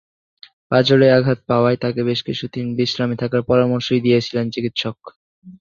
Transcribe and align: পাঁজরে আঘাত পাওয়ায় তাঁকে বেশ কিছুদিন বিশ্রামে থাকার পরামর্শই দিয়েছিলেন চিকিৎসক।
পাঁজরে 0.71 1.07
আঘাত 1.11 1.39
পাওয়ায় 1.49 1.77
তাঁকে 1.77 2.01
বেশ 2.09 2.19
কিছুদিন 2.27 2.65
বিশ্রামে 2.77 3.15
থাকার 3.21 3.41
পরামর্শই 3.49 4.03
দিয়েছিলেন 4.05 4.45
চিকিৎসক। 4.53 4.97